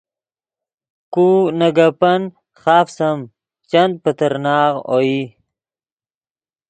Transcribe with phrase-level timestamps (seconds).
[1.13, 1.25] کو
[1.57, 2.21] نے گپن
[2.61, 3.19] خافس ام
[3.69, 5.17] چند پیترناغ اوئی